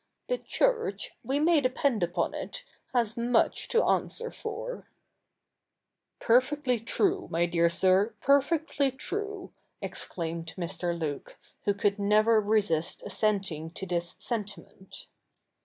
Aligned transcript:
The 0.29 0.39
Church, 0.39 1.11
we 1.23 1.39
may 1.39 1.61
depend 1.61 2.01
upon 2.01 2.33
it, 2.33 2.63
has 2.91 3.15
much 3.15 3.67
to 3.67 3.83
answer 3.83 4.31
for/' 4.31 4.87
Perfectly 6.27 6.79
true, 6.79 7.27
my 7.29 7.45
dear 7.45 7.69
sir! 7.69 8.15
perfectly 8.19 8.89
true,' 8.89 9.51
exclaimed 9.79 10.55
My. 10.57 10.67
Luke, 10.93 11.37
who 11.65 11.75
could 11.75 11.99
never 11.99 12.41
resist 12.41 13.03
assenting 13.05 13.69
to 13.73 13.85
this 13.85 14.15
sentiment. 14.17 15.05